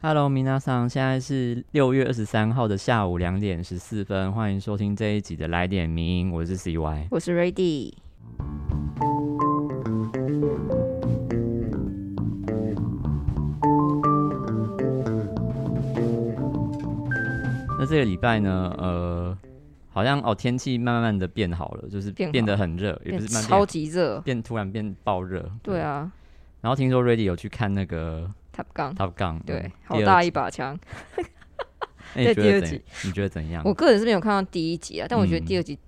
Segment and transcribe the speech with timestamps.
[0.00, 7.08] Hello，米娜桑，现在是六月二十三号的下午两点十四分，欢迎收听这一集的来点名音，我是 CY。
[7.10, 7.92] 我是 Ready。
[17.76, 19.36] 那这个礼拜呢，呃，
[19.90, 25.50] 好像哦天气慢慢的变好了，就是变得很热，也不是慢慢超级热，变突然变爆热。
[25.60, 25.80] 对。
[25.80, 26.12] 啊
[26.60, 28.28] 然后听说 Ready 有去看那个
[28.58, 30.78] ，Top Gun，Top Gun，对嗯，好大一把枪。
[32.14, 32.82] 在第二集？
[33.04, 33.62] 你觉得怎样？
[33.64, 35.78] 我个人是没有看到第一集啊，但我觉得嗯第二集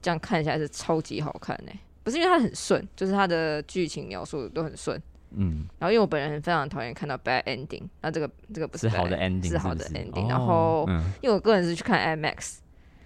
[0.00, 5.00] 这样看起来是超级好看呢、不是因为它很顺，就是它的剧情描述都很顺。
[5.36, 12.58] 嗯，然后因为我本人很非常讨厌看到 bad ending，那这个这个不是好的 ending，是好的 ending 哦然后嗯，因为我个人是去看 IMAX，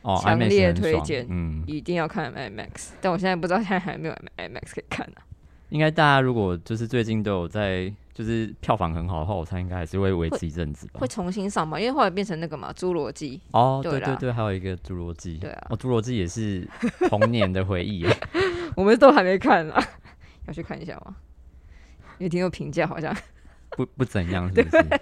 [0.02, 5.22] 哦，强烈推荐嗯，一定要看 IMAX，但我现在不知道现在还没有 IMAX 可以看啊。
[5.70, 11.06] 应该大家如果就是最近都有在，就是票房很好的话，我猜应该还是会维持一阵子吧会。
[11.06, 11.78] 重新上嘛？
[11.78, 13.40] 因为后来变成那个嘛，侏罗纪。
[13.52, 16.68] 哦，对对对对，还有一个侏罗纪，对啊哦，侏罗纪也是
[17.08, 18.16] 童年的回忆耶。
[18.74, 19.80] 我们都还没看啊，
[20.48, 21.14] 要去看一下吗？
[22.18, 23.16] 因为听说评价好像
[23.76, 25.00] 不不怎样， 是不是？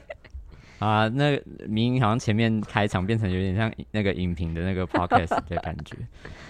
[0.79, 5.97] 啊，那明好像前面开场变成有点像那个影评的那个 podcast 的感觉。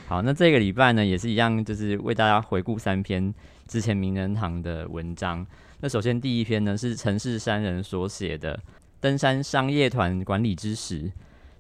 [0.09, 3.33] 好，那这个礼拜呢也是一样，就是为大家回顾三篇
[3.69, 5.47] 之前名人堂的文章。
[5.87, 8.57] 那首先第一篇呢是城市山人所写的
[9.01, 11.03] 《登山商业团管理之时》，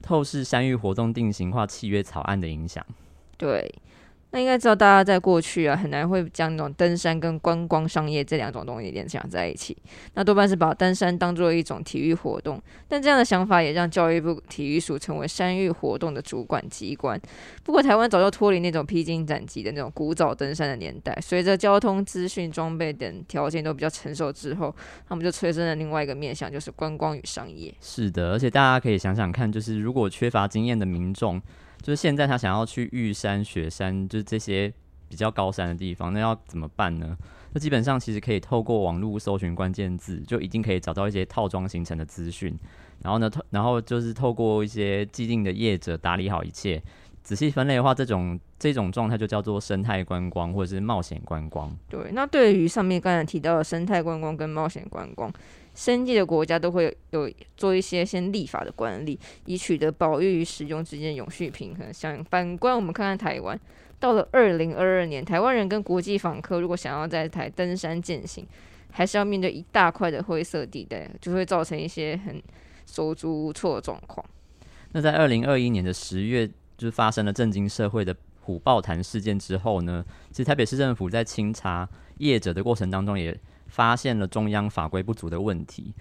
[0.03, 2.85] 透视山域活动定型化契约草案的影响。
[3.39, 3.73] 对。
[4.37, 9.75] 那应该知道，大家在过去啊，很难会将那种登山跟观光商业这两种东西联想在一起。
[10.13, 17.19] 那多半是把登山当做一种体育活动，但这样的想法也让教育部体育署成为山域活动的主管机关。
[17.65, 24.77] 不过，台湾早就脱离那种披荆斩棘的那种古早登山的年代，随着交通、资讯、装备等条件都比较成熟之后，
[25.09, 27.75] 他们就催生了另外一个面向，就是观光与商业。
[27.81, 31.41] 是的，而且大家可以想想看，就是如果缺乏经验的民众，
[31.87, 34.73] 就是现在他想要去玉山、雪山，就是这些
[35.09, 37.17] 比较高山的地方，那要怎么办呢？
[37.53, 42.59] 那基本上其实可以透过网络搜寻关键字，就一定可以找到一些套装形成的资讯。
[43.05, 46.83] 然后呢，透然后就是透过一些既定的业者打理好一切。
[47.23, 51.73] 仔细分类的话，这种这种状态就叫做生态观光或者是冒险观光。
[51.89, 55.33] 对，那对于上面刚才提到的生态观光跟冒险观光，
[55.77, 61.93] 生计的国家都会有做一些先立法的管理，以取得保育与使用之间永续平衡。
[61.93, 63.61] 像反观我们看看台湾，
[64.01, 68.45] 到了二零二二年，台湾人跟国际访客如果想要在台登山践行，
[68.91, 72.43] 还是要面对一大块的灰色地带，就会造成一些很
[72.87, 74.25] 手足无措的状况。
[74.93, 76.49] 那在二零二一年的十月，
[76.79, 81.87] 就是发生了震惊社会的虎豹潭事件之后呢，其实台北市政府在清查
[82.19, 83.39] 业者的过程当中，也
[83.77, 85.93] 发现了中央法规不足的问题。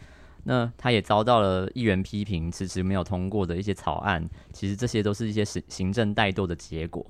[0.46, 7.06] 那他也遭到了议员批评，迟迟没有通过的一些草案，其实这些都是一些行行政怠惰的结果。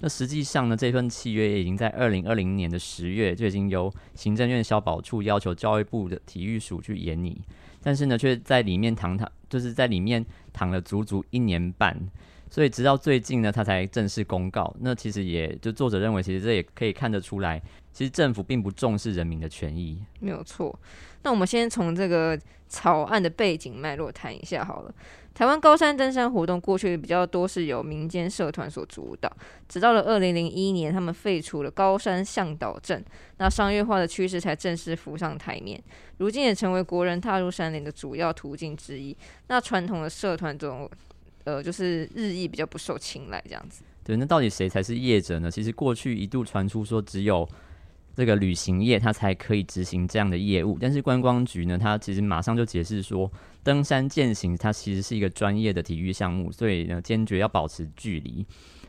[0.00, 7.40] 那实际上呢，这份契约也已经在二零二零年的十月就已经由行政院消保处要求教育部的体育署去研拟，
[7.82, 10.22] 但是呢，却在里面躺躺，就是在里面
[10.52, 11.96] 躺了足足一年半，
[12.50, 14.74] 所以直到最近呢，他才正式公告。
[14.80, 17.62] 那其实也就作者认为，其实这也可以看得出来，
[17.92, 20.02] 其实政府并不重视人民的权益。
[20.20, 20.78] 没有错。
[21.22, 24.94] 那我们先从这个草案的背景脉络谈一下好了。
[25.32, 29.30] 台湾高山登山活动过去比较多是由民间社团所主导，
[29.68, 33.02] 直到了二零零一年，他们废除了高山向导证，
[33.38, 35.82] 那商业化的趋势才正式浮上台面。
[36.18, 39.16] 如今也成为国人踏入山林的主要途径之一。
[39.46, 40.90] 那传统的社团这种，
[41.44, 43.82] 呃，就是日益比较不受青睐这样子。
[44.02, 45.50] 对，那到底谁才是业者呢？
[45.50, 47.48] 其实过去一度传出说只有
[48.14, 53.30] 这个旅行业它才可以执行这样的业务，但是观光局呢，它其实马上就解释说，
[53.62, 58.44] 登山健行它其实是一个专业的体育项目，所以呢坚决要保持距离。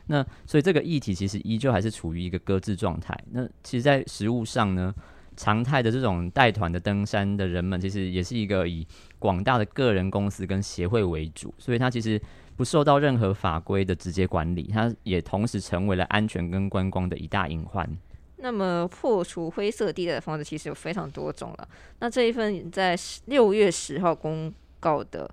[0.06, 3.16] 那所以这个议题其实依旧还是处于一个搁置状态。
[3.30, 4.92] 那其实，在实务上呢，
[5.36, 8.86] 常态的这种带团的登山的人们，其实也是一个以
[9.18, 12.20] 广大的个人公司跟协会为主，所以它其实
[12.56, 17.88] 不受到任何法规的直接管理，它也同时成为了安全跟观光的一大隐患。
[18.42, 21.68] 那么破除灰色地带的方式其实有非常多种了。
[22.00, 25.32] 那这一份在六月十号公告的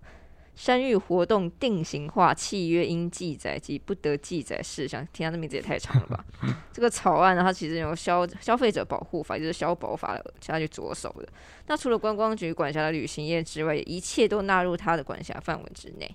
[0.56, 6.24] 山域活动定型化契约应记载及不得记载事项，听它的名字也太长了吧？
[6.72, 11.28] 这个草案呢，它其实由消消费者保护法，也就是消保法下去着手的。
[11.68, 16.14] 那除了观光局管辖的旅行业之外，一切都纳入它的管辖范围之内。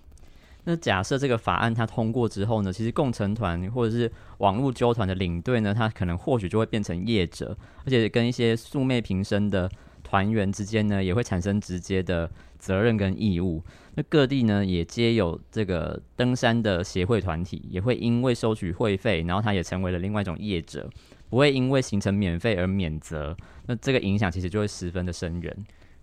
[0.65, 9.71] 那假设这个法案它通过之后呢，其实共成团或者是网络纠团的领队呢，他可能或许就会变成业者，而且跟一些素昧平生的
[10.03, 13.63] 团员之间呢，也会产生直接的责任跟义务。
[13.95, 20.89] 那各地呢也皆有这个登山的协会团体，也会因为收取会费，然后他也成为了另外一种业者，
[21.29, 23.37] 不会因为行程免费而免责。
[23.67, 25.57] 那这个影响其实就会十分的深远。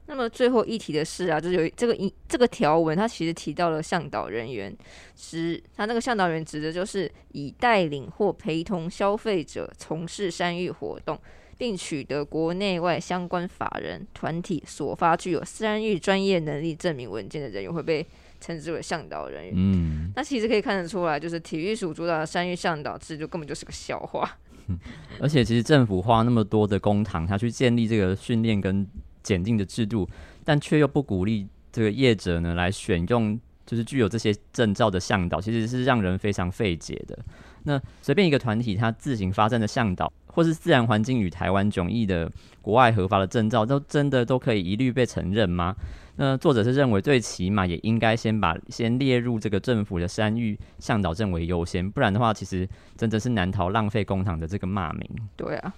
[0.07, 4.75] 那么最后一题的是啊，就是有这个一这个条文，它其实提到了向导人员，
[5.15, 11.18] 指他那个向导人指的就是以带领或陪同消费者从事山域活动，
[11.57, 18.06] 并取得国内外相关法人团体所发具有山域专业能力证明文件的人员，会被
[18.42, 19.54] 称之为向导人员。
[19.56, 24.38] 嗯，那其实可以看得出来，就是体育署主导的山域向导制度根本就是个笑话。
[25.21, 28.86] 而且其实政府花那么多的公帑，他去建立这个训练跟
[29.23, 30.07] 检定的制度，
[30.44, 37.18] 但却又不鼓励这个业者呢来选用，就是具有这些证照的向导，其实是让人非常费解的。
[37.63, 42.31] 那随便一个团体，他自行发证的向导，或是自然环境与台湾迥异的
[42.62, 45.75] 国外合法的证照，都真的都可以一律被承认吗？
[46.15, 55.09] 那作者是认为，最起码也应该先把先列入这个政府的山域向导证为优先，不然的话，其实真的是难逃浪费公帑的这个骂名。
[55.38, 55.73] 对啊。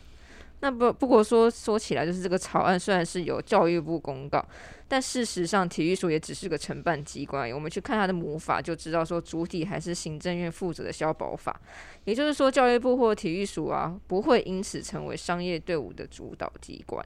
[0.63, 4.44] 那不不过说说起来，就是这个草案虽然是由教育部公告，
[4.88, 7.51] 但事实上体育署也只是个承办机关。
[7.51, 11.60] 我们去看它的母法，就知道说主体还是行政院负责的消保法。
[12.06, 17.06] 也就是说，教育部或体育署啊，不会因此成为商业队伍的主导机关。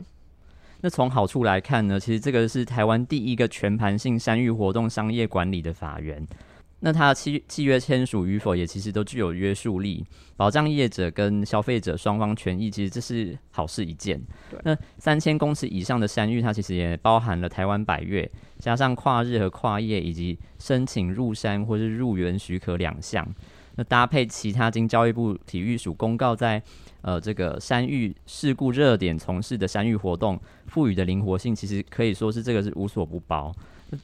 [0.81, 6.23] 那从好处来看呢，其实这个是台湾第一个全盘性山域活动商业管理的法源。
[6.79, 14.21] 那它的契契约签署与否，也其实都具有约束力，保障业者跟消费者双方权益，其实这是好事一件。
[14.63, 18.29] 那三千公尺以上的山域，它其实也包含了台湾百越，
[18.59, 23.27] 加上跨日和跨夜，以及申请入山或是入园许可两项。
[23.75, 26.61] 那搭配其他经教育部体育署公告在
[27.07, 33.49] 呃这个山域事故热点从事的山域活动，赋予的灵活性，其实可以说是这个是无所不包。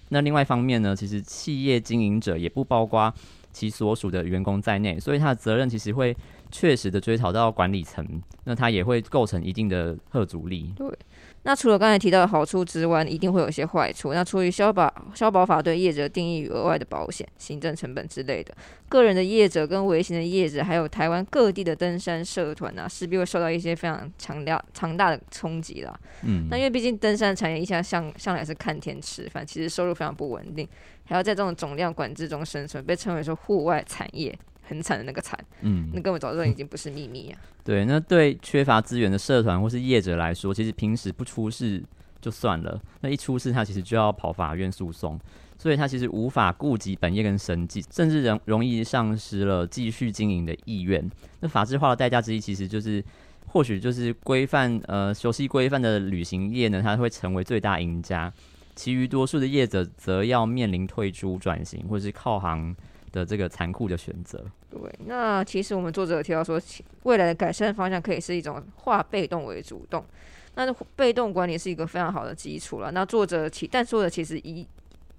[0.07, 3.13] 那另外一方面呢，其实企业经营者也不包括
[3.53, 6.15] 其所属的员工在内，所以他的责任其实会
[6.51, 8.05] 确实的追讨到管理层，
[8.43, 10.73] 那他也会构成一定的贺阻力。
[10.75, 10.89] 对。
[11.45, 14.13] 那除了刚才提到的好处之外，一定会有一些坏处。
[14.13, 18.55] 那出于消保消保法对业者定义与额外的保险、行政成本之类的，
[18.87, 25.93] 个人的业者跟微型的业者，还有台湾各地的登山社团啊，势必会受到一些非常强调强大的冲击啦。
[26.21, 30.65] 嗯，那因为毕竟登山产业一向向向来是看天吃饭，其实收入非常不稳定，
[31.05, 34.37] 还要在这种总量管制中生存，被称为说户外产业。
[34.65, 37.37] 很惨的那个惨，嗯，那根本早就已经不是秘密啊。
[37.65, 41.83] 对，那对缺乏资源的社团或是业者来说，其实平时不出事
[42.21, 45.19] 就算了，那一出事他其实就要跑法院诉讼，
[45.57, 51.11] 所以他其实无法顾及本业跟生计，甚至容容易丧失了继续经营的意愿。
[51.41, 53.03] 那法制化的代价之一，其实就是
[53.47, 58.31] 或许就是规范呃熟悉规范的旅行业呢，它会成为最大赢家，
[58.75, 62.75] 其余多数的业者则要面临退出、转型或是靠行。
[63.13, 64.43] 的这个残酷的选择。
[64.71, 66.59] 对，那其实我们作者有提到说，
[67.03, 70.03] 未来的改善方向可以是一种化被动为主动。
[70.55, 72.91] 那被动管理是一个非常好的基础了。
[72.91, 74.67] 那作者其但作者其实一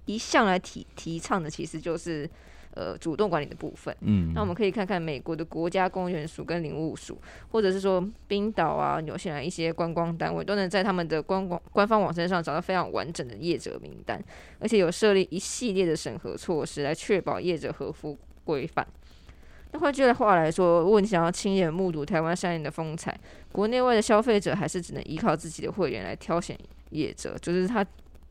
[0.07, 2.29] 一向来提提倡的，其实就是。
[2.77, 7.17] 呃，主动管理的部分，嗯，那我们可以看看美国的国家公园署跟领务署，
[7.53, 14.21] 或者是说冰岛啊、纽西兰一些观光单位，都能在他们的官网官方网站上找到非常完整的业者名单，
[14.59, 18.85] 而且有设立一系列的审核措施来确保业者合乎规范。
[19.71, 23.17] 那换句话来说，如果你想要亲眼目睹台湾山林的风采，
[23.53, 26.59] 国内外的消费者还是只能依靠自己的会员来挑选
[26.91, 27.87] 业者，就是他。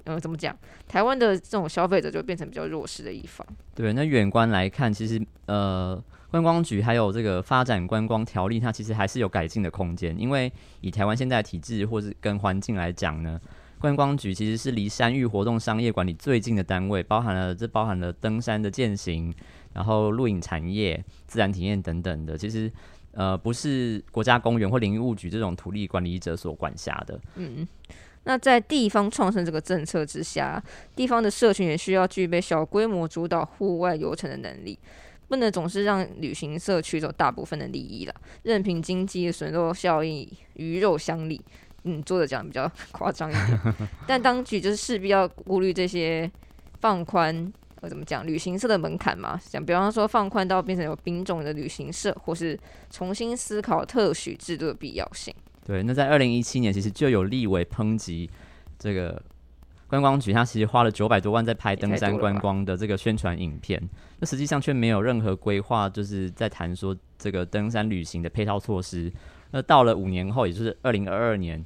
[0.05, 0.53] 呃，怎么讲？
[0.87, 3.45] 台湾的这种消费者就变成比较弱势的一方。
[3.73, 10.13] 对，那远观来看，其实呃，观光局还有这个发展观光条例，它其实还是有改进的空间。
[10.19, 13.39] 因为以台湾现在的体制或是跟环境来讲呢，
[13.79, 19.33] 观光局其实是离山域活动商业管理最近的单位，包含了这包含了登山的践行，
[19.71, 22.69] 然后露营产业、自然体验等等的，其实
[23.13, 27.17] 呃不是国家公园或林务局这种土地管理者所管辖的。
[27.35, 27.65] 嗯。
[28.25, 30.63] 那在地方创生这个政策之下，
[30.95, 34.77] 地方的社群也需要具备小规模主导户外游程的能力，
[35.27, 41.41] 不能总是让旅行社取走大部分的利益了，任凭经济的损落效应鱼肉相利。
[41.85, 43.59] 嗯，作者讲比较夸张一点，
[44.07, 46.31] 但当局就是势必要顾虑这些
[46.79, 47.51] 放宽，
[47.81, 49.37] 呃，怎么讲旅行社的门槛嘛？
[49.49, 52.57] 讲比方说放宽到变成有兵种的旅行社，或是
[52.89, 55.35] 重新思考特许制度的必要性。
[55.65, 58.29] 对，那在二零一七年，其实就有立委抨击
[58.77, 59.21] 这个
[59.87, 63.81] 观光局，他其实花了九百多万在拍登山观光的这个宣传影片，
[64.19, 69.11] 那实际上却没有任何规划，就是在谈说这个登山旅行的配套措施。
[69.51, 71.63] 那到了五年后，也就是二零二二年，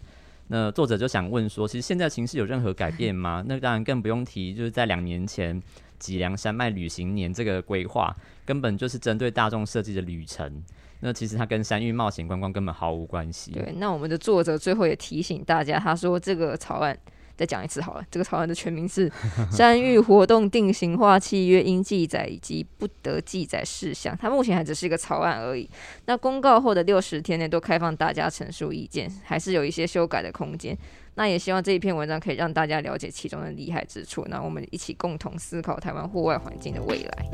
[0.50, 3.44] 那作者就想问说，其实现在形势有任何改变吗？
[3.48, 5.60] 那当然更不用提，就是在两年前
[5.98, 10.62] 脊梁山脉旅行年这个规划，根本就是针对大众设计的旅程。
[11.00, 13.52] 那其实它跟山域冒险观光根本毫无关系。
[13.52, 16.98] 对，那我们的作者最后也提醒大家，他说这个草案。
[17.38, 19.08] 再讲一次好了，这个草案的全名是
[19.56, 25.70] 《山域活动定型化契约应记载以及不得记载事项》，它目前还只是一个草案而已。
[26.08, 30.76] 那公告后的六十天内都开放大家陈述意见，还是有一些修改的空间。
[31.14, 34.26] 那也希望这一篇文章可以让大家了解其中的厉害之处。
[34.30, 37.26] 那我们一起共同思考台湾户外环境的未来。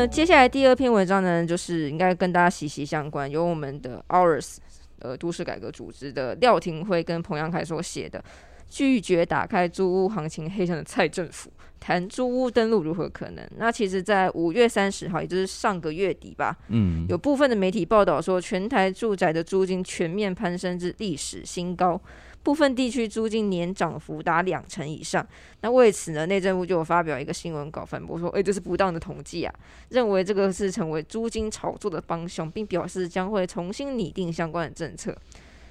[0.00, 4.56] 那接下来第二篇文章呢，就是应该跟大家息息相关，由我们的 Ours
[5.00, 8.18] 呃都市改革组织的廖廷辉跟彭阳凯所写的
[8.66, 13.44] 《拒绝打开租屋行情黑箱的蔡政府谈租屋登录如何可能》。
[13.58, 22.00] 那其实，在五月三十号，也就是上个月底吧，嗯，有部分的媒体报道说，全台住宅的租金全面攀升至历史新高。
[22.42, 25.26] 部分地区租金年涨幅达两成以上，
[25.60, 29.54] 那为此呢，内政部就有发表一个新闻稿反驳说，诶，这是不当的统计啊，
[29.90, 35.14] 认为这个是成为租金炒作的帮凶，并表示将会重新拟定相关的政策。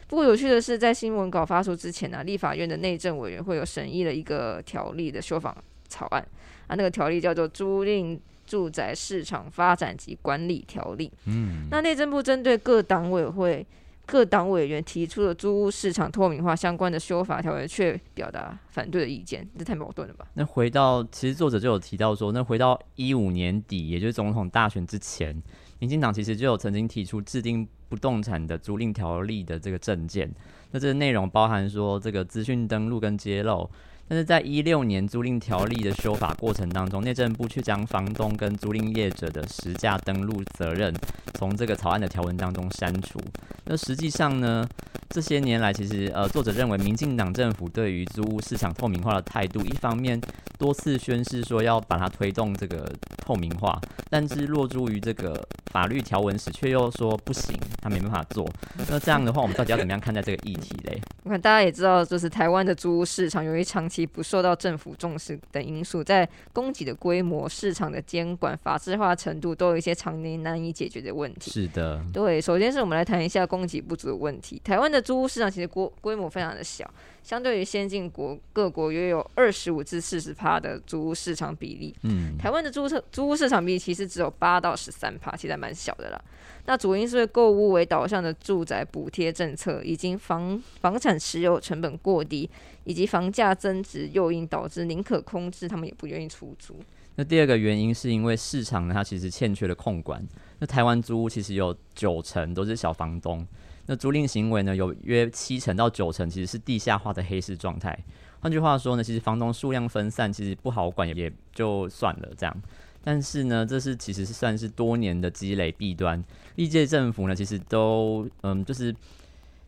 [0.08, 5.58] 不过有趣的是，在新闻稿发出之前呢，立法院的内政委员会有审议了一个条例的修法
[5.88, 6.24] 草案
[6.68, 11.08] 啊，那个条例叫做《租赁住宅市场发展及管理条例》。
[11.26, 13.66] 嗯，那内政部针对各党委会。
[14.10, 20.26] 各党委员提出的租屋市场透明化相关的修法条文，却表达反对的意见，这太矛盾了吧？
[20.34, 25.40] 那回到，其实作者就有提到说，那回到一五年底，也就是总统大选之前，
[25.78, 30.34] 民进党其实就有曾经提出制定不动产的租赁条例的这个证件。
[30.72, 33.70] 那这个内容包含说，这个资讯登录跟揭露。
[34.10, 40.92] 但是在一六年租赁条例的修法过程当中，内政部却将房东跟租赁业者的实价登录责任
[41.36, 43.20] 从这个草案的条文当中删除。
[43.66, 44.68] 那实际上呢，
[45.10, 50.20] 这些年来其实呃，作者认为民进党政府对于租屋市场透明化的态度，一方面
[50.58, 55.40] 多次宣示说要把它推动这个透明化，但是落诸于这个
[55.72, 58.50] 法律条文时，却又说不行，他没办法做。
[58.90, 61.00] 那这样的话，我们到底要怎么样看待这个议题嘞？
[61.24, 71.52] 我看大家也知道，就是台湾的租屋市场由于长期不受到政府重视等因素，在供给的规模、市场的监管、法制化程度，都有一些常年难以解决的问题。
[71.52, 72.40] 是的，对。
[72.40, 74.62] 首先是我们来谈一下供给不足的问题。
[74.64, 76.90] 台湾的租屋市场其实规规模非常的小，
[77.24, 81.96] 相对于先进国各国约有二十五至四十趴的租屋市场比例。
[82.04, 86.22] 嗯，台湾的租车租屋市场比例其实只有八到十三趴，其实还蛮小的啦。
[86.66, 92.48] 那主因是购物为导向的住宅补贴政策，以及房房产持有成本过低，
[92.90, 96.76] 以及房价增值诱因，导致宁可空置，他们也不愿意出租。
[97.18, 100.20] 那第二个原因是因为市场呢，它其实欠缺了控管。
[100.58, 103.46] 那台湾租屋其实有九成都是小房东，
[103.86, 107.96] 那租赁行为呢，有约七成到九成其实是地下化的黑市状态。
[108.40, 112.62] 换句话说呢，其实房东数量分散，其实不好管也就算了这样。
[113.04, 116.24] 但是呢，这是其实是算是多年的积累弊端。
[116.56, 118.96] 历届政府呢，其实都嗯，就是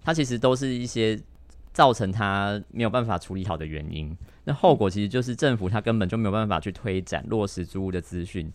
[0.04, 1.20] 它其实都是一些
[1.74, 4.16] 造成它没有办法处理好的原因。
[4.44, 8.52] 那后果其实就是政府它根本就没有办法去推展落实租屋的资讯、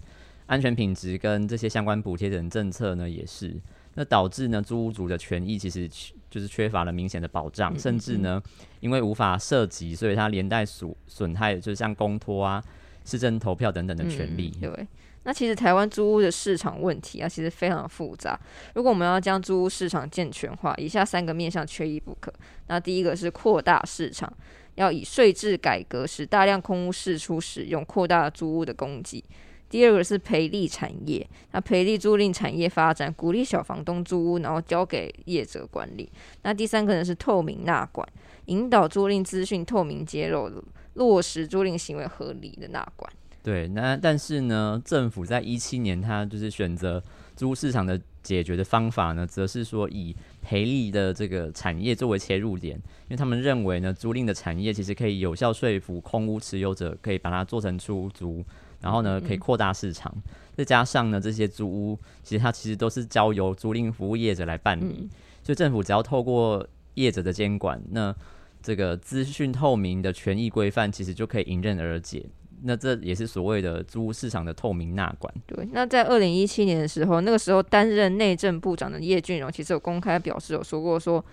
[0.46, 3.54] 安全品质跟这些相关补贴等政策呢，也是
[3.94, 5.88] 那导致呢租屋主的权益其实
[6.30, 8.42] 就是缺乏了明显的保障，甚至呢
[8.80, 12.62] 因为无法涉及，所以它连带损损害，就是像公托啊。
[13.08, 14.50] 市政投票等等的权利。
[14.60, 14.84] 对，
[15.26, 18.38] 那其实台湾租屋的市场问题啊，其实非常复杂。
[18.74, 22.32] 如果我们要将租屋市场健全化，以下三个面向缺一不可。
[22.68, 24.32] 那第一个是扩大市场，
[24.76, 29.22] 要以税制改革使大量空屋释出使用，扩大租屋的供给。
[29.68, 36.08] 第二个是培力产业，那培力租赁产业发展，鼓励小房东租屋，然后交给业者管理。
[36.42, 38.08] 那第三个呢是透明纳管，
[38.44, 40.48] 引导租赁资讯透明揭露。
[40.94, 43.12] 落实租赁行为合理的纳管。
[43.46, 47.00] 对，那但是呢，政府在一七年，它就是选择
[47.36, 58.44] 租屋市场的解决的方法呢，则是说以赔利的这个产业作为切入点，因为他们认为呢，租赁的产业其实可以有效说服空屋持有者，可以把它做成出租，
[58.80, 60.12] 然后呢，可以扩大市场。
[60.56, 65.08] 再加上呢，这些租屋其实它其实都是交由租赁服务业者来办理，
[65.44, 68.12] 所以政府只要透过业者的监管，那
[68.60, 72.26] 这个资讯透明的权益规范，其实就可以迎刃而解。
[72.62, 75.32] 那这也是所谓的租屋市场的透明纳管。
[75.46, 81.24] 对，那在二零一七年的时候，那个时候担任内政部长的叶俊荣，其实有公开表示有说过，说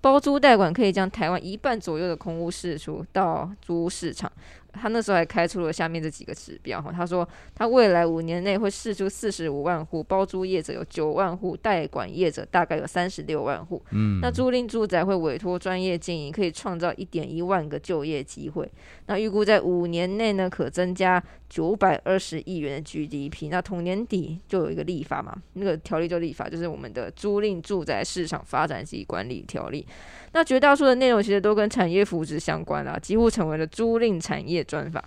[0.00, 4.30] 包租代管可以将台湾一半左右的空屋释出到租屋市场，
[4.72, 13.82] 他那时候还开出了下面这几个指标哈，他说他未来五年内会试出四十五万户包租业者有九万户，代管业者大概有三十六万户。
[13.90, 18.70] 嗯，那租赁住宅会委托专业经营，可以创造一点一万个就业机会。
[19.06, 23.48] 那预估在五年内呢，可增加九百二十亿元的 GDP。
[23.50, 29.86] 那同年底就有一个立法嘛，那个条例就立法，就是我们的租赁住宅市场发展及管理条例。
[30.32, 35.04] 那绝大多数的内容其实都跟产业扶持相关啦，几乎成为了租赁产业专法。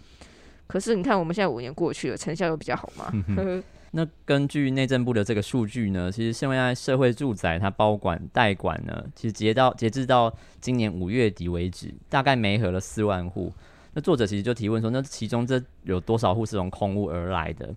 [0.68, 3.12] 可是你看，我们现在五年过去了，成效又比较好吗？
[3.96, 13.54] 那根据内政部的这个数据呢，其实现在社会住宅它包管代管呢，其实截到截至到今年五月底为止，大概没合了四万户。
[13.94, 17.70] 那作者其实就提问说，那其中这有多少户是从空屋而来的？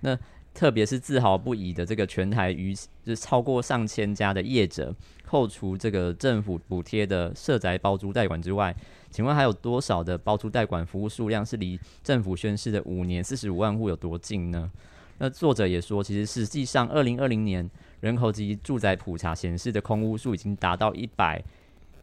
[0.00, 0.16] 那
[0.54, 2.72] 特别是自豪不已的这个全台逾
[3.04, 4.94] 就超过上千家的业者，
[5.26, 8.74] 扣除这个政府补贴的社宅包租代管之外，
[9.10, 14.70] 请问还有多少的包租代管服务数量是离政府宣示的五年四十五万户有多近呢？
[15.18, 17.68] 那作者也说，其实实际上二零二零年
[18.00, 21.42] 人口及住宅普查显示的空屋数已经达到一百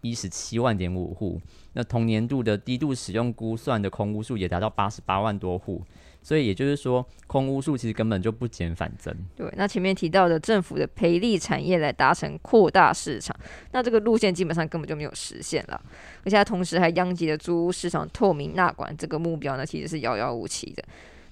[0.01, 1.39] 一十七万点五户，
[1.73, 5.81] 那同年度的低度使用估算的空屋数也达到八十八万多户。
[6.23, 9.11] 所以也就是说，空屋数其实根本就不减反增。
[9.35, 13.35] 对，那前面提到的政府的培力产业来达成扩大市场，
[13.71, 15.81] 那这个路线基本上根本就没有实现了，
[16.23, 20.83] 而且它同时还殃及了租屋市场透明纳管这个目标呢，其实是遥遥无期的。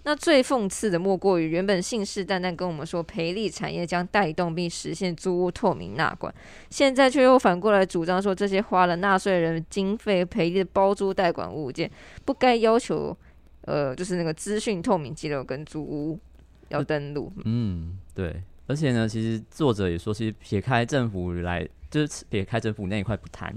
[0.03, 6.33] 那最讽刺的莫过于，原本信誓旦旦跟我们说培力产业将带动并实现租屋透明纳管，
[6.71, 11.91] 现在却又反过来主张说这些花了纳税人经费培力的包租代管物件
[12.25, 13.15] 不该要求。
[13.61, 16.19] 呃，就是那个资讯透明记录跟租屋
[16.69, 17.31] 要登录。
[17.45, 18.41] 嗯，对。
[18.67, 23.51] 而且呢，其实作者也说，其实撇开政府来，就是撇开政府那一块不谈，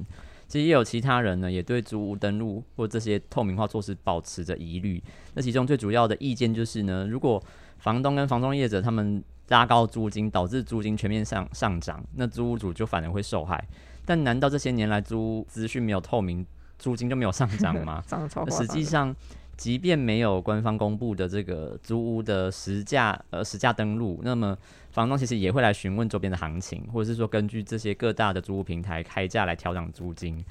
[0.49, 5.03] 其实也有其他人呢，也对租屋登录或这些透明化措施保持着疑虑。
[5.35, 7.43] 那其中最主要的意见就是呢，如果
[7.77, 13.63] 房东跟房东业者他们拉高租金，导致租金全面上上涨，那租屋主就反而会受害。
[14.07, 16.47] 但难道这些年来租资讯没有透明，
[16.79, 18.03] 租金就没有上涨吗？
[18.51, 19.15] 实际上。
[19.63, 24.59] 即便没有官方公布的这个租屋的实价，呃，实价登录，那么
[24.91, 30.45] 房东其实也会来询问周边的行情，或者是说根据这些各大的租屋平台开价来调整租金。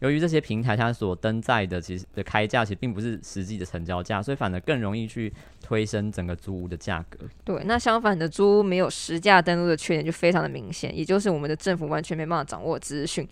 [0.00, 5.32] 由于这些平台它所登载的其实的开价其实并不是实际的成交价，所以反而更容易去
[5.70, 7.16] 推升整个租屋的价格。
[7.44, 13.28] 对，那相反的租屋没有实价登录的缺点就非常的明显，也就是我们的政府完全没办法掌握资讯。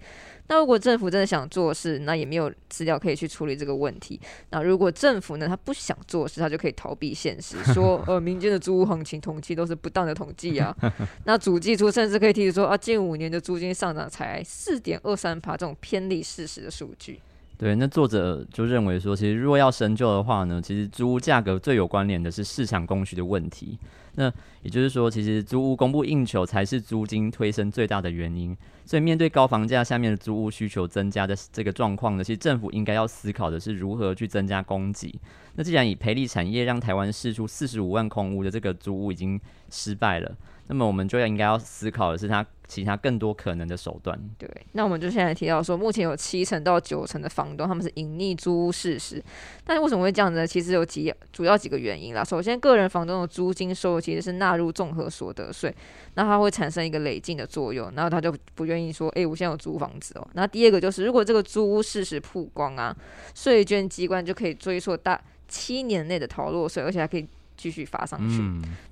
[0.47, 4.21] 那如果政府真的想做事，那也没有资料可以去处理这个问题。
[4.51, 10.73] 那如果政府呢，他不想做事，他就可以逃避现实，说呃，民间的租屋行情统计都是不当的统计啊。
[11.27, 17.21] 那主计处甚至可以提出说啊，近五年的租金上涨才四点二三趴，这种偏离事实的数据。
[17.59, 23.77] 对，那作者就认为说，其实如果要深究的话呢，其实租屋价格最有关联的是市场供需的问题。
[24.15, 28.57] 那也就是说，其实租屋供不应求才是租金推升最大的原因。
[28.85, 35.21] 所以，面对高房价下面的租屋需求增加的这个状况呢，其实政府应该要思考的是如何去增加供给。
[35.57, 40.33] 那既然以培利产业让台湾试出四十五万空屋的这个租屋已经失败了。
[40.69, 44.19] 那么我们就要应该要思考的是，它其他更多可能的手段。
[44.37, 49.23] 对，那我们就现在提到说，目前有七成到九成的房东他们是隐匿租屋事实，
[49.65, 50.47] 但是为什么会这样子呢？
[50.47, 52.23] 其实有几主要几个原因啦。
[52.23, 55.75] 首先，个人房东的租金收入其实是纳入综合所得税，
[56.17, 60.29] 那它会产生一个累进的作用，然后他就不愿意说，哎，我现在有租房子哦。
[60.35, 62.95] 那第二个就是，如果这个租屋事实曝光啊，
[63.35, 67.27] 税捐机关就可以追溯大七年内的逃漏税，而且还可以
[67.57, 68.43] 继续发上去。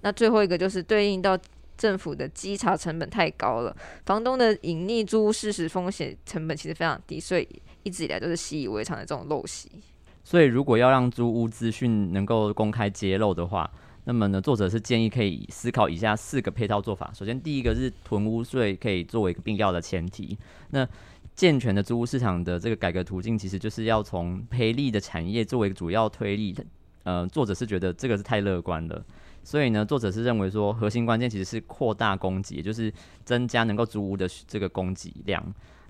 [0.01, 1.39] 那最后一个就是对应到。
[1.77, 7.49] 政府的稽查成本太高了，房东的隐匿租屋事实风险成本其实非常低，所以
[7.83, 9.71] 一直以来都是习以为常的这种陋习。
[10.25, 13.71] 所以，如果要让租屋资讯能够公开揭露的话，
[14.05, 17.13] 那么呢，作者是建议可以思考以下四个配套做法。
[17.15, 20.37] 首先，第一个是囤屋税可以作为一个必要的前提。
[20.71, 20.89] 那
[21.35, 26.57] 健全的租屋市场的这个改革途径，其实就是要从赔利的产业作为主要推力。
[27.05, 29.05] 呃，作者是觉得这个是太乐观了。
[29.47, 32.93] 所以呢，作者是认为说，核心关键其实是扩大供给，也就是
[33.25, 35.41] 增加能够租屋的这个供给量。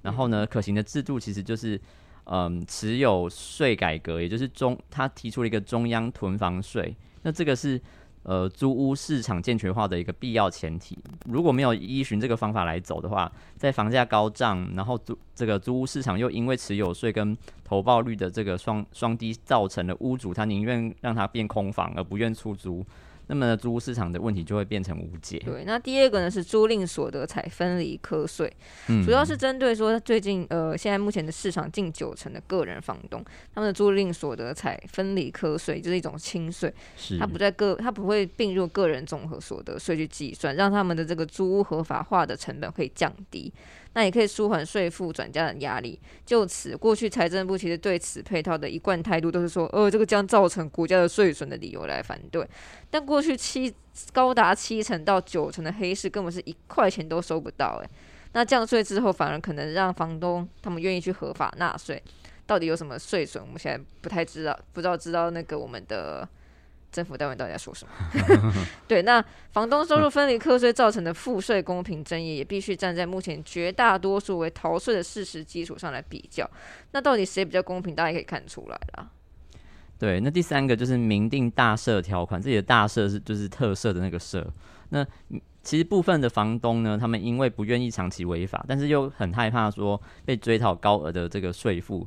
[0.03, 1.81] 然后呢，可行的制度其实就是，
[2.25, 6.95] 嗯，持有税改革，也就是中他提出了一个中央囤房税。
[7.23, 7.81] 那这个是
[8.25, 10.99] 呃租屋市场健全化的一个必要前提。
[11.25, 22.85] 如果没有依循这个方法来走的话，在房价高涨，然后租这个租屋市场又因为持有税跟投报率的这个双双低，造成了屋主他宁愿让它变空房而不愿出租。
[23.29, 25.39] 那么租屋市场的问题就会变成无解。
[25.45, 28.53] 对，那第二个呢是租赁所得才分离课税，
[28.89, 43.53] 嗯主要是针对说最近呃现在目前的市场近九成的个人房东，他们的租赁所得才分离课税，就是一种轻税，是它不在个它不会并入个人综合所得税去计算，让他们的这个租屋合法化的成本可以降低。
[43.95, 45.99] 那也可以舒缓税负转嫁的压力。
[46.27, 52.47] 就此，过去财政部其实对此配套的一贯态度都是说，呃，这个将造成国家的税损的理由来反对。
[52.91, 53.75] 但过过去七
[54.13, 57.89] 高达七成到九成的黑市根本是一块钱都收不到、诶，
[58.33, 62.03] 那降税之后，反而可能让房东他们愿意去合法纳税。
[62.47, 63.43] 到底有什么税损？
[63.43, 66.29] 我们现在不太知道，不知道知道那个我们的
[66.93, 68.53] 政府单位到底在说什么。
[68.87, 76.47] 对，那房东收入分离课税造成的赋税公平争议，也必须站在目前绝大多数为逃税的事实基础上来比较。
[76.93, 77.95] 那到底谁比较公平？
[77.95, 79.09] 大家可以看出来啦。
[79.99, 84.45] 对，那第三个就是明定大赦条款，这里的大赦是就是特赦的那个赦。
[84.91, 85.05] 那
[85.63, 92.07] 其实部分的房东呢，他们因为不愿意长期违法，但是又很害怕说被追讨高额的这个税负，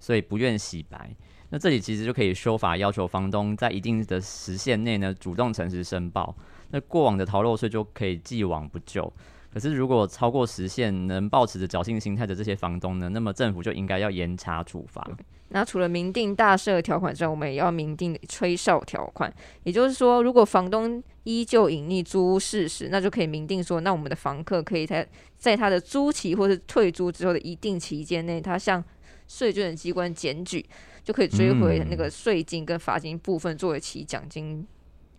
[0.00, 1.14] 所以不愿洗白。
[1.50, 6.34] 那这里其实就可以修法，要求房东在一定的时限内呢，主动诚实申报。
[6.70, 9.12] 那过往的逃漏税就可以既往不咎。
[9.56, 15.02] 可是如果超过时限，能保持着侥幸心态的这些房东呢，那么政府就应该要严查处罚。
[15.48, 19.32] 那除了明定大赦条款之外，我们也要明定吹哨条款。
[19.62, 28.84] 也就是说，如果房东依旧隐匿租屋事实，那就可以明定说，那我们的房客可以在在他的租期或是退租之后的一定期间内，他向
[29.26, 30.62] 税捐机关检举，
[31.02, 34.66] 就可以追回那个税金跟罚金部分作为其奖金。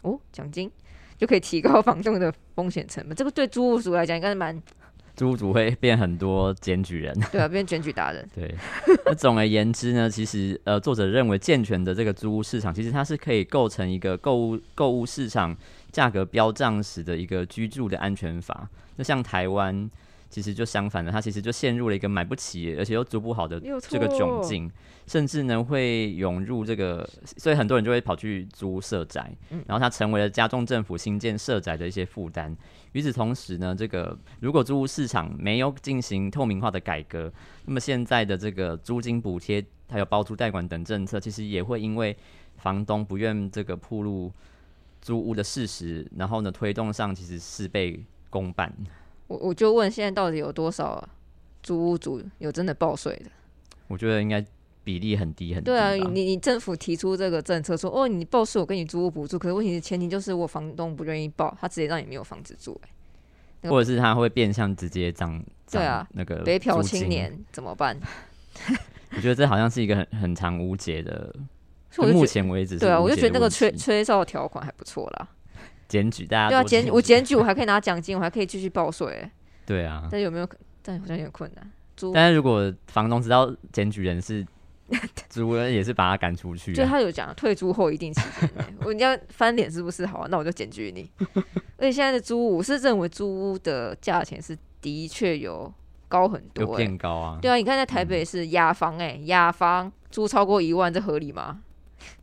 [0.04, 0.72] 哦，奖金
[1.18, 3.16] 就可以提高房东的风险成本。
[3.16, 4.62] 这个对租屋族来讲，应该是蛮
[5.16, 7.18] 租屋主会变很多检举人。
[7.32, 8.28] 对啊，变检举达人。
[8.36, 8.54] 对，
[9.06, 15.58] 那总而言之呢，其实呃，作者认为健全的这个租屋市场，其实它是可以构成一个购物购物市场
[15.92, 18.70] 价格飙涨时的一个居住的安全法。
[18.98, 19.90] 那像台湾，
[20.38, 24.72] 其实就相反的，他其实就陷入了一个买不起而且又租不好的这个窘境，
[25.08, 32.56] 甚至呢会涌入这个，所以很多人就会跑去租社宅，嗯然后它成为了加重政府新建社宅的一些负担。
[32.92, 37.34] 与此同时呢，这个如果租屋市场没有进行透明化的改革，
[37.66, 42.16] 那么现在的这个租金补贴还有包租代管等政策，其实也会因为
[42.58, 44.32] 房东不愿这个铺路
[45.02, 48.72] 租屋的事实，然后呢推动上其实事倍功半。
[49.28, 51.08] 我我就问，现在到底有多少
[51.62, 53.32] 租屋主有真的报税的？
[53.88, 54.44] 我觉得应该
[54.84, 62.90] 比例很低很低对啊，你你政府提出这个政策说，哦，你报税我给你租屋补助，可是问题是前提就是我房东不愿意报，他直接让你没有房子住、欸
[63.62, 68.00] 那个或者是他会变相直接涨对啊那个北漂青，年怎么办？
[69.16, 71.34] 我觉得这好像是一个很很长无解的。
[71.90, 75.28] 就目前为止对啊，我就觉得那个吹问题吹哨条款还不错啦。
[75.88, 79.32] 检举大家对啊，多检我检举我还可以拿奖金，我还可以继续报税、欸，
[79.66, 80.58] 对啊，但有没有可？
[80.82, 81.72] 但好像有点困难。
[81.96, 84.46] 租但是如果房东知道检举人是
[85.28, 86.88] 租人，也是把他赶出去、就啊。
[86.90, 90.06] 他有讲退租后一定期间内，我你要翻脸是不是？
[90.06, 91.10] 好、啊，那我就检举你。
[91.78, 95.72] 而且现在的租屋，我是认为租屋的价钱是的确有
[96.08, 97.40] 高很多、欸，变高啊！
[97.42, 101.60] 对啊，你看在台北是雅房、欸，哎，雅房租超过一万，这合理吗？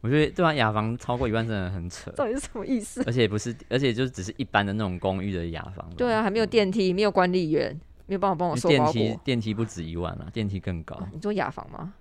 [0.00, 3.02] 我觉得对啊，雅房超过一万真的很扯，到底是什么意思？
[3.06, 5.88] 而且不是，而且就只是一般的那种公寓的雅房。
[5.96, 9.20] 对啊，还没有电梯，没有管理员，没有办法帮我收包因为电梯。
[9.24, 10.96] 电梯不止一万啊，电梯更高。
[10.96, 11.94] 哦你说雅房吗？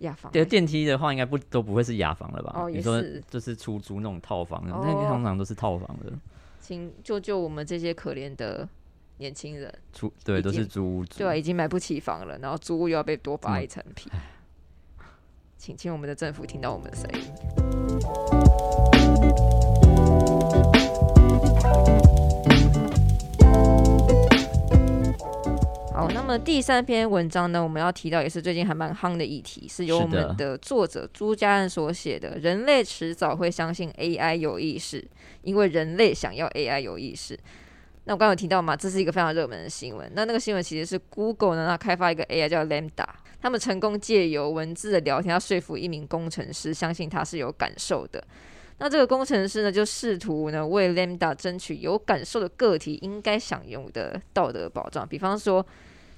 [0.00, 2.52] 雅房、对，欸电梯的话应该不都不会是雅房了吧？
[2.54, 6.12] 哦也是就是出租那种套房，哦那个通常都是套房的，
[6.60, 8.68] 请救救我们这些可怜的
[9.16, 11.04] 年轻人，出对都是租屋。
[11.06, 14.10] 对啊，已经买不起房了，然后租屋又要被多这么扒一层皮。
[15.66, 17.20] 请请我们的政府听到我们的声音。
[25.92, 35.04] 好，那么第三篇文章呢，我们要提到也是最近还蛮夯的议题，是由我们的的作者朱家安所写的《人类迟早会相信 AI 有意识，
[35.42, 37.34] 因为人类想要 AI 有意识》。
[38.06, 40.10] 那我刚刚有提到嘛，这是一个非常热门的新闻。
[40.14, 43.04] 那那个新闻其实是 Google 呢，它开发一个 AI 叫 Lambda，
[43.40, 48.22] 他们成功借由文字的聊天，要说服一名工程师相信他是有感受的。
[48.78, 55.66] 那这个工程师呢，就试图呢为 Lambda 争取有感受的个体应该享有的道德保障，比方说，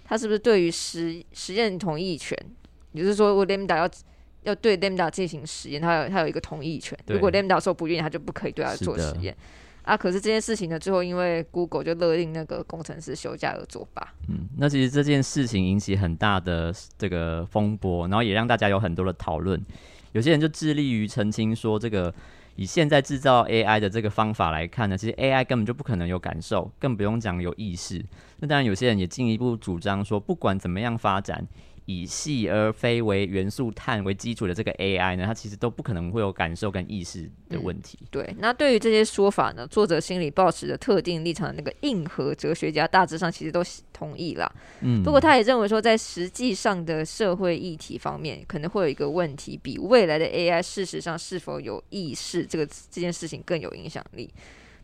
[0.05, 2.37] 他是不是对于实实验同意权，
[2.93, 3.91] 也就是说，我 Lambda 要
[4.43, 6.99] 要对 Lambda 进行实验，他有他有一个同意权。
[7.07, 9.35] 如果 Lambda 说不愿意，他就不可以对他做实验。
[9.89, 14.07] 啊，可是这件事情呢，最后因为 Google 就勒令那个工程师休假而作罢。
[14.29, 19.59] 嗯，那其实这件事情引起很大的这个风波，然后也让大家有很多的讨论。
[20.13, 22.15] 有些人就致力于澄清说，这个
[22.57, 28.05] 以现在制造 AI 的这个方法来看呢，其实 AI 根本就不可能有感受，更不用讲有意识。
[28.41, 31.49] 那当然，有些人也进一步主张说，不管怎么样发展。
[31.91, 37.99] 以细而非为元素碳为基础的这个 AI 呢，它其实都不可能会有感受跟意识的问题。
[38.11, 44.55] 对，那对于这些说法呢，作者心里抱持的特定立场的那个硬核哲学家，大致上其实都同意了。
[44.83, 54.31] 嗯，不过他也认为说，在实际上的社会议题方面，可能会有一个问题，比未来的 AI 事实上是否有意识这个这件事情更有影响力。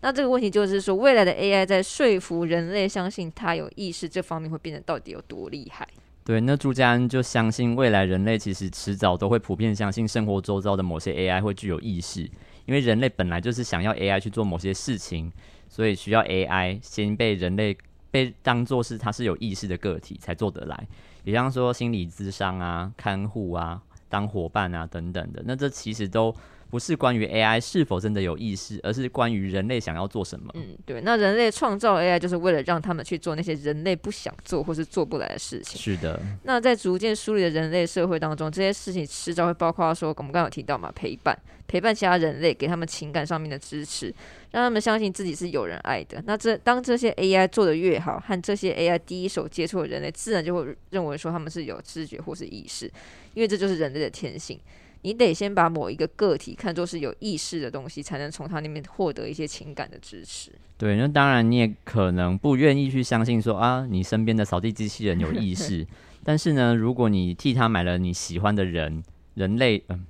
[0.00, 5.86] 那这个问题就是说，未来的 AI 在说服人类相信它有意识这方面，会变得到底有多厉害？
[6.24, 12.22] 对，那朱家安就相信未来人类其实迟早都会普遍相信生活周遭的某些 AI 会具有意识，
[12.64, 15.30] 因为人类本来就是想要 AI 去做某些事情，
[15.68, 17.76] 所以需要 AI 先被人类
[18.10, 20.88] 被当做是它是有意识的个体才做得来，
[21.22, 26.34] 比方说心理咨商啊、看护啊、当伙伴啊等等的，那这其实都。
[26.74, 30.50] 不是关于 AI 是否真的有意识，而是关于人类想要做什么。
[30.54, 31.00] 嗯，对。
[31.02, 35.80] 那人类创造 AI 就是为了让他们去做那些人类不想做或是做不来的事情。
[35.80, 36.20] 是的。
[36.42, 44.12] 那在逐渐梳理的人类社会当中，这些事情迟早会包括说，我们刚刚有提到嘛，陪伴，陪伴其他人类，给他们情感上面的支持，
[44.50, 46.20] 让他们相信自己是有人爱的。
[46.26, 52.90] 那这当这些 AI 做的越好，和这些 AI 第一手接触的人类，自然就会认为说他们是有知觉或是意识，
[53.34, 54.58] 因为这就是人类的天性。
[55.04, 60.50] 你得先把某一个个体看作是有意识的东西，才能从他那边获得一些情感的支持。
[60.78, 65.86] 对，那当然你也可能不愿意去相信说啊，你身边的扫地机器人有意识。
[66.24, 69.02] 但是呢，如果你替他买了你喜欢的人
[69.34, 70.06] 人类，嗯，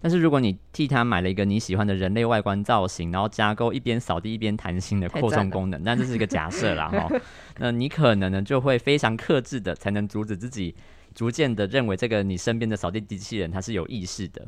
[0.00, 7.10] 但是如果你替他买了一个你喜欢的人类外观造型，然后加购一边扫地一边弹性的扩充功能，那这是一个假设啦 哈。
[7.58, 10.72] 那你可能呢就会非常克制的，才能阻止自己。
[11.16, 14.46] 逐渐的认为这个你身边的扫地机器人它是有意识的。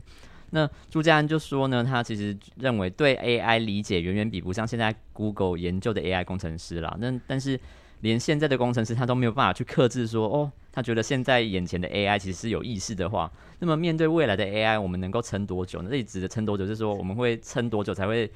[0.51, 6.97] 那朱家安就说呢，他其实认为对 AI 理解远远比不上现在 Google 研究的 AI 工程师啦。
[7.01, 7.59] 那但是
[8.03, 15.89] 连现在的工程师他都没有办法去克制说，哦，他觉得现在眼前的 AI 其实是有意识的话，那么面对未来的 AI，我们能够撑多久呢？
[15.91, 18.31] 这里指的撑多久，就是说我们会撑多久才会？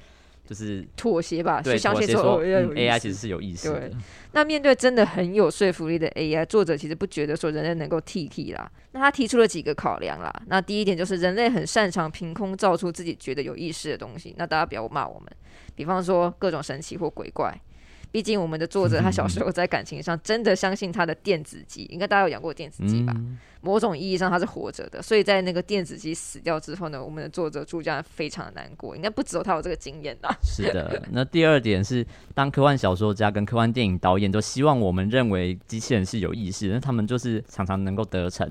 [0.53, 3.89] 就是妥协吧，去相信说 AI 其实是有意思的。
[4.33, 8.71] 那面对真的很有说服力的 AI，作者其实不觉得说人类能够替替啦。
[8.91, 10.31] 那他提出了几个考量啦。
[10.45, 14.35] 那第一点就是人类很擅长凭空造出自己觉得有意识的东西。
[14.37, 15.27] 那大家不要骂我们，
[15.75, 17.51] 比方说各种神奇或鬼怪。
[18.13, 23.13] 毕竟我们的作者他小时候在感情上真的相信他的电子鸡，应该大家有养过电子鸡吧？
[23.61, 30.29] 某种意义上他是活着的，所以在那个电子鸡死掉之后呢，我们的作者朱家非常的难过，应该不只有他有这个经验吧？
[30.43, 31.01] 是的。
[31.11, 38.47] 那第二点是，当科幻小说家跟科幻电影导演都希望我们认为机器人是有意识，那他们就是常常能够得逞。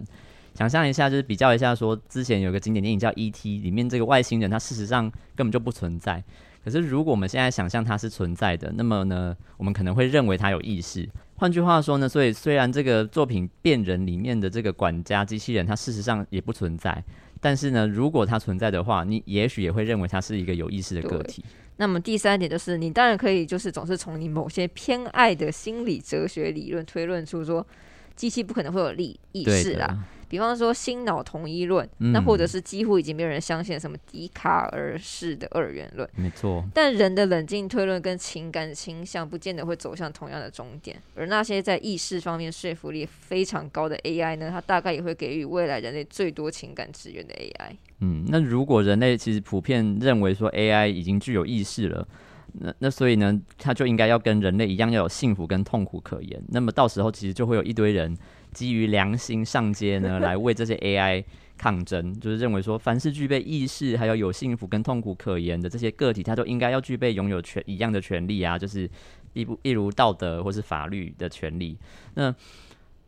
[0.54, 6.22] 想象一下，就是比较一下，说之前有个经典电影叫《E.T.》，里面这个外星人他事实上根本就不存在。
[6.64, 11.08] 可是，如果我们现在想象它是存在的，那么呢，我们可能会认为它有意识。
[11.34, 17.02] 换句话说呢，所以虽然这个作品《变人》里面的这个管家机器人，它事实上也不存在，
[17.40, 21.44] 但是呢，如果它存在的话，你也许也会认为它是一个有意识的个体。
[21.78, 27.66] 那么第三点就是，你当然可以就是总是从你某些偏爱的心理哲学理论推论出说，
[28.14, 29.98] 机器不可能会有利意识啦。
[30.32, 36.08] 比方说心脑同一论，那或者是几乎已经没有人相信什么笛卡尔式的二元论。
[36.16, 40.96] 没错，但人的冷静推论跟情感倾向不见得会走向同样的终点。
[41.14, 47.76] 而那些在意识方面说服力非常高的 AI 呢，它大概也会给予未来人类最多情感资源的 AI。
[48.00, 52.08] 嗯，那如果人类其实普遍认为说 AI 已经具有意识了，
[52.54, 56.42] 那那所以呢，它就应该要跟人类一样要有幸福跟痛苦可言。
[56.48, 58.16] 那么到时候其实就会有一堆人。
[58.52, 61.24] 基于良心上街呢， 来为这些 AI
[61.58, 68.88] 抗争，就是认为说，凡是具备意识，还有有幸福跟痛苦可言的这些个体，他都应该要具备拥有权一样的权利啊，就是
[69.32, 71.76] 一不一如道德或是法律的权利。
[72.14, 72.34] 那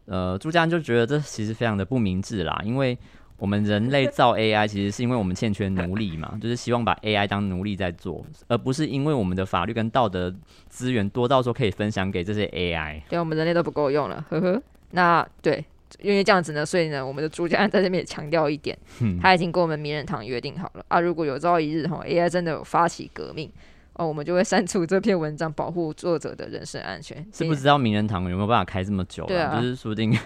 [0.06, 2.96] 呃，朱家安就觉得这其实非常的不明智啦，因为
[3.38, 10.32] 我们人类造 AI 其实是因为我们欠缺奴隶嘛，就是希望把 AI 当奴隶在做，而不是因为我们的法律跟道德
[10.68, 13.02] 资源多到说可以分享给这些 AI。
[13.08, 14.62] 对，我们人类都不够用了，呵呵。
[14.94, 15.64] 那对，
[15.98, 18.78] 因为这样子呢，所以呢，我们的主家在这边也强调一点，
[19.20, 23.50] 他已经跟我们名人堂约定好了啊，如果有朝一日哈 AI 真的有发起革命
[23.94, 27.26] 哦，我们就会删除这篇文章，保护作者的人身安全。
[27.32, 29.26] 是不知道名人堂有没有办法开这么久？
[29.26, 30.16] 对啊，就是说不定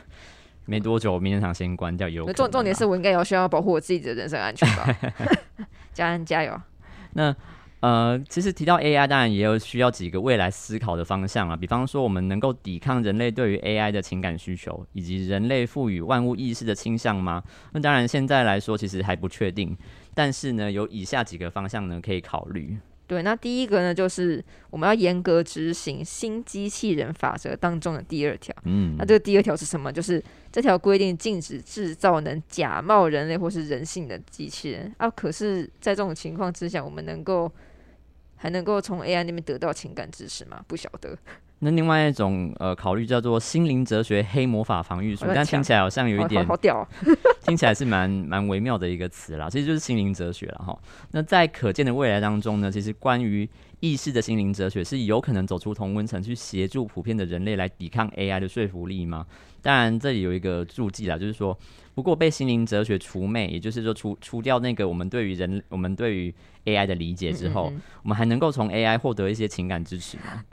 [0.67, 2.07] 没多久，名人堂先关掉。
[2.07, 4.95] 有重重点是我应该要需要保护我自己的人身安全吧？
[5.95, 6.61] 加恩加油！
[7.15, 7.35] 那。
[7.81, 11.57] 呃，其实提到 AI，当然也有需要几个未来思考的方向啊。
[11.57, 17.43] 比方说，我们能够抵抗人类对于 AI 的情感需求，以及人类赋予万物意识的倾向吗？
[17.73, 19.77] 那当然，现在来说其实还不确定。
[20.13, 22.77] 但是呢，有以下几个方向呢可以考虑。
[23.07, 28.55] 对，那第一个呢，就是我们要严格执行新机器人法则当中的第二条。
[28.65, 29.91] 嗯那，这个第二条是什么？
[29.91, 35.09] 就是这条规定禁止制造能假冒人类或是人性的机器人啊。
[35.09, 37.51] 可是，在这种情况之下，我们能够
[38.39, 40.65] 还能够从 AI 那边得到情感支持吗？
[40.67, 41.19] 不晓得。
[41.61, 46.87] 那另外一种呃考虑叫做心灵哲学黑魔法防御术，但听起来好像有一点好好屌、哦，
[47.43, 50.79] 听起来是蛮蛮微妙的一个词啦，其实就是心灵哲学了哈。
[51.11, 53.49] 那在可见的未来当中呢，其实关于
[53.81, 59.27] 意识的心灵哲学是有可能走出同温层，去协助普遍的人类来抵抗 AI 的说服力吗？
[59.61, 61.59] 当然，这里有一个注记啦，就是说，
[61.93, 66.33] 不过被心灵哲学除魅，也就是说除除掉那个我们对于人我们对于
[66.67, 70.45] AI 的理解之后，嗯嗯嗯我们还能够从 AI 获得一些情感支持吗？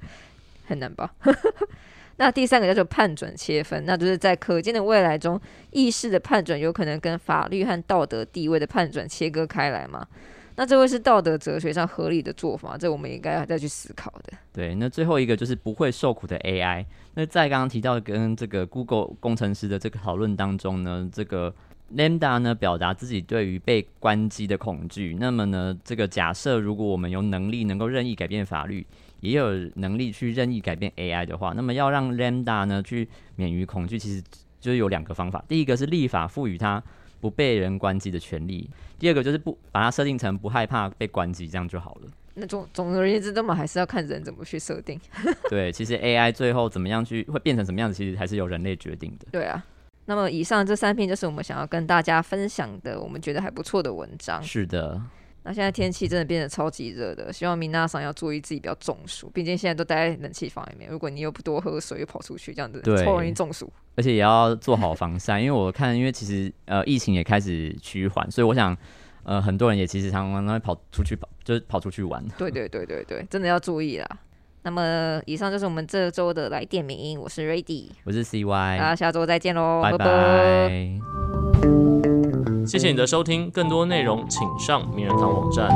[0.66, 1.14] 很难吧？
[2.18, 5.40] 那第三个叫做判准切分，那就是在可见的未来中，
[5.72, 10.08] 意识的判准有可能跟法律和道德地位的判准切割开来嘛？
[10.58, 14.38] 那这会是道德哲学上合理的做法，这我们应该要再去思考的。
[14.54, 16.86] 对，那最后一个就是不会受苦的 AI。
[17.16, 21.54] 那在刚刚提到跟这个 Google 工程师的这个讨论当中呢，这个
[21.94, 25.18] Lambda 呢表达自己对于被关机的恐惧。
[25.20, 28.88] 那么呢，这个假设如果我们有能力能够任意改变法律，
[29.20, 34.24] 也有能力去任意改变 AI 的话，那么要让 Lambda 呢去免于恐惧，其实
[34.60, 35.44] 就是有两个方法。
[35.48, 36.82] 第一个是立法赋予它
[37.20, 42.12] 不被人关机的权利，第二个就是不把它设定成不害怕被关机，这样就好了。
[42.36, 45.00] 那总总而言之，那么还是要看人怎么去设定。
[45.50, 49.26] 对，其实 AI 最后怎么样去会变成什么样子，其实还是由人类决定的。
[49.32, 49.66] 对啊。
[50.08, 54.44] 那么以上这三篇就是我们想要跟大家分享的，我们觉得还不错的文章。
[54.44, 55.02] 是的，
[55.48, 60.90] 那现在天气真的变得超级热的，希望明娜桑要注意自己不要中暑，毕竟现在都待在冷气房里面。
[60.90, 63.72] 如果你又不多喝水，又跑出去，这样子超容易中暑。
[63.96, 68.76] 而且也要做好防晒，因为我看，因为其实呃疫情也开始趋缓，所以我想
[69.24, 72.26] 呃很多人也其实常常会跑出去跑，就是跑出去玩。
[72.40, 74.08] 对对对对对，真的要注意啦。
[74.64, 81.75] 那么以上就是我们这周的来电名音，我是 Rady，我是 CY，大家下周再见喽，拜拜拜。
[82.66, 85.70] 谢谢你的收听，更多内容请上名人堂网站。